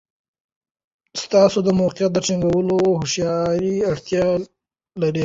[1.23, 4.25] ستاسو د موقف ټینګول د هوښیارۍ اړتیا
[5.01, 5.19] لري.